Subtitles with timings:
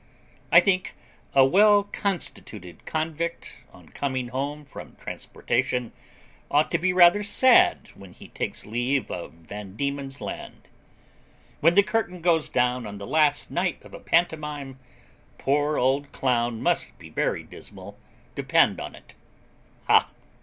[0.51, 0.95] I think
[1.35, 5.91] a well constituted convict, on coming home from transportation,
[6.49, 10.63] ought to be rather sad when he takes leave of Van Diemen's Land.
[11.59, 14.79] When the curtain goes down on the last night of a pantomime,
[15.37, 17.95] poor old clown must be very dismal,
[18.33, 19.13] depend on it.
[19.85, 20.09] Ha!